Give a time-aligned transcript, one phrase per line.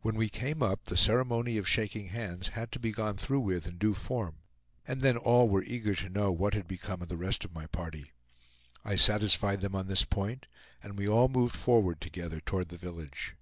[0.00, 3.66] When we came up the ceremony of shaking hands had to be gone through with
[3.66, 4.36] in due form,
[4.88, 7.66] and then all were eager to know what had become of the rest of my
[7.66, 8.10] party.
[8.86, 10.46] I satisfied them on this point,
[10.82, 13.36] and we all moved forward together toward the village.